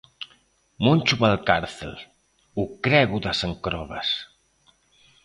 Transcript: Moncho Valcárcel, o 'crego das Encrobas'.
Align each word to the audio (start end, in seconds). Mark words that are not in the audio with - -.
Moncho 0.85 1.15
Valcárcel, 1.23 1.93
o 2.61 2.63
'crego 2.81 3.17
das 3.25 3.39
Encrobas'. 3.49 4.13